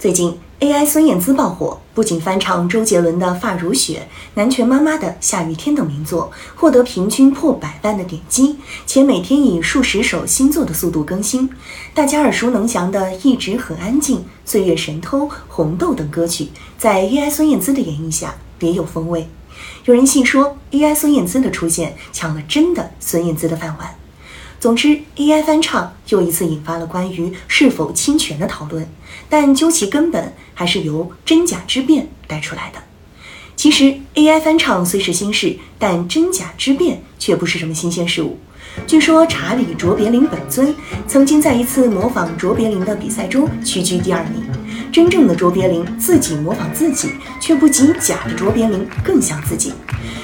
[0.00, 11.50] 最近，AI 孙燕姿爆火，不仅翻唱周杰伦的《发如雪》、南拳妈妈的《下雨天》等名作，获得平均破百万的点击，且每天以数十首新作的速度更新。
[11.92, 14.16] 大家耳熟能详的《一直很安静》
[14.46, 16.48] 《岁月神偷》《红豆》等歌曲，
[16.78, 19.28] 在 AI 孙燕姿的演绎下别有风味。
[19.84, 23.94] 有人戏说，AI 孙燕姿的出现抢了真的孙燕姿的饭碗。
[24.60, 28.86] 总之，AI 翻唱又一次引发了关于是否侵权的讨论，
[29.30, 32.78] 但究其根本，还是由真假之辩带出来的。
[33.56, 38.38] 其实，AI 翻唱虽是新事，但真假之辩却不是什么新鲜事物。
[38.86, 40.74] 据说查理·卓别林本尊
[41.08, 44.44] 曾经在一次模仿卓别林的比赛中屈居第二名。
[44.92, 49.72] 真正的卓别林自己模仿自己，却不及假的卓别林更像自己。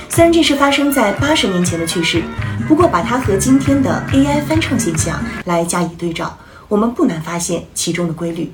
[0.08, 2.22] 虽然这是发生在八十年前的趣事，
[2.66, 6.36] 不过把它和今天的 AI 翻唱现象来加以对照，
[6.68, 8.52] 我们不难发现其中的规律。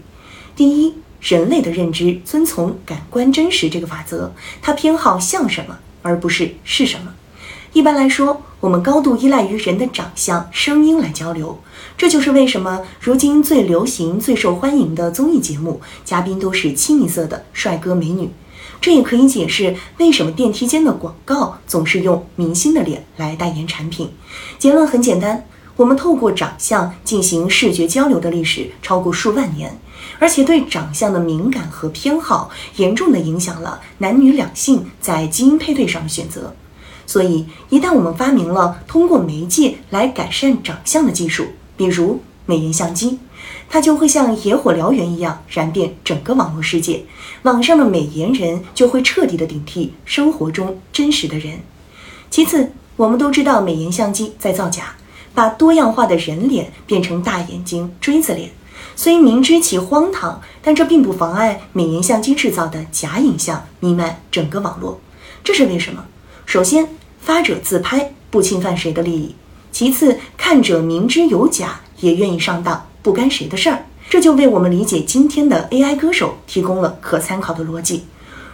[0.54, 7.14] 第一，人类的认知遵从感官真实这个法则，它偏好像什么，而不是是什么。
[7.72, 11.58] 一般来说，我们高度依赖于人的长相、声音来交流。
[11.98, 18.30] 这就是为什么如今最流行、最受欢迎的综艺节目，嘉宾都是清一色的帅哥美女。
[18.80, 24.12] 这也可以解释为什么电梯间的广告总是用明星的脸来代言产品。
[24.60, 29.76] 结论很简单：我们透过长相进行视觉交流的历史超过数万年，
[30.20, 36.54] 而且对长相的敏感和偏好严重的影响了男女两性在基因配对上的选择。
[37.12, 43.18] 所以，一旦我们发明了通过媒介来改善长相的技术，比如美颜相机，
[43.68, 47.04] 它就会像野火燎原一样燃遍整个网络世界。
[47.42, 51.60] 网上的美颜人就会彻底的顶替生活中真实的人。
[52.30, 54.94] 其次，我们都知道美颜相机在造假，
[55.34, 58.48] 把多样化的人脸变成大眼睛锥子脸。
[58.96, 64.98] 虽明知其荒唐，但这并不妨碍美颜相机制造的假影像弥漫整个网络。
[65.44, 66.06] 这是为什么？
[66.44, 66.88] 首先，
[67.22, 69.34] 发者自拍不侵犯谁的利益。
[69.70, 78.04] 其次，看者明知有假也愿意上当，不干谁的事儿，这就为我们理解今天的 AI 歌手提供了可参考的逻辑。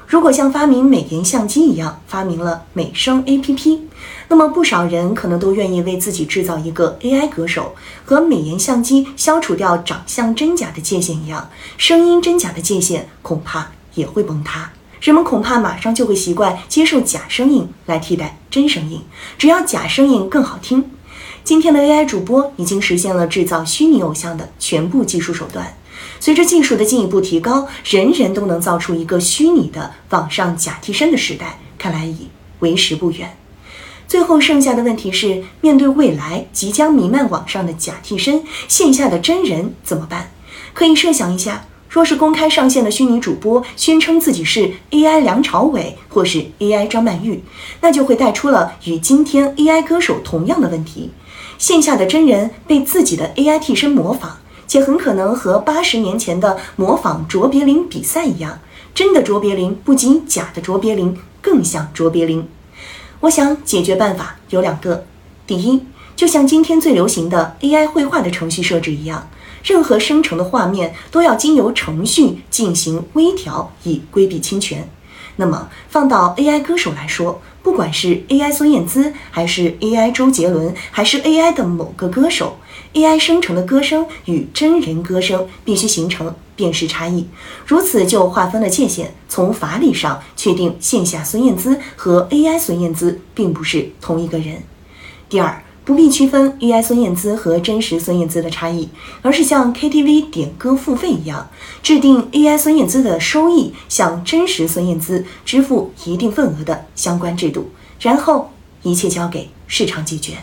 [0.06, 3.80] 如果像发明美颜相机一样发明了美声 APP，
[4.28, 14.70] 那么不少人可能都愿意为自己制造一个 AI 歌手，和美颜相机消除掉长相真假的界限一样，声音真假的界限恐怕也会崩塌。
[15.00, 19.02] 人们恐怕马上就会习惯接受假声音来替代真声音，
[19.38, 20.90] 只要假声音更好听。
[21.44, 25.76] 今天的 AI 主播已经实现了制造虚拟偶像的全部技术手段。
[26.20, 32.28] 随着技术的进一步提高，人人都能造出一个虚拟的网上假替身的时代，看来已
[32.58, 33.36] 为时不远。
[34.08, 40.32] 最后剩下的问题是，面对未来即将弥漫网上的假替身，线下的真人怎么办？
[40.74, 41.66] 可以设想一下，
[41.98, 47.42] 若是公开上线的虚拟主播宣称自己是 AI 梁朝伟或是 AI 张曼玉，
[47.80, 51.10] 那就会带出了与今天 AI 歌手同样的问题。
[51.58, 54.38] 线下的真人被自己的 AI 替身模仿，
[54.68, 58.60] 且很可能和八十年前的模仿卓别林比赛一样，
[58.94, 62.48] 真的卓别林不仅假的卓别林更像卓别林。
[63.22, 65.04] 我想解决办法有两个：
[65.48, 65.82] 第一，
[66.14, 69.28] 就像今天最流行的 AI 绘画的程序设置一样，
[69.62, 74.88] 任何生成的画面都要经由程序进行微调，以规避侵权。
[75.36, 82.58] 那么放到 AI 歌手来说，不管是 AI 孙燕姿，还是 AI 周杰伦，还是 AI 的某个歌手
[82.94, 87.28] ，AI 生成的歌声与真人歌声必须形成辨识差异，
[87.66, 94.62] 如此就划分了界限，从法理上确定线下孙燕姿和 AI 孙燕姿并不是同一个人。
[95.28, 95.62] 第二。
[95.88, 98.90] 不必区分 AI 孙燕姿和真实孙燕姿的差异，
[99.22, 101.48] 而是像 KTV 点歌付费一样，
[101.82, 108.50] 制定 AI 孙燕姿的收益向真实孙燕姿支付一定份额的相关制度，然后
[108.82, 110.34] 一切交给市场解决。